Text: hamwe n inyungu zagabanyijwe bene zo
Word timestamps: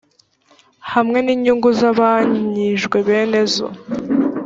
hamwe 0.91 1.19
n 1.21 1.27
inyungu 1.35 1.69
zagabanyijwe 1.79 2.97
bene 3.07 3.41
zo 3.53 3.67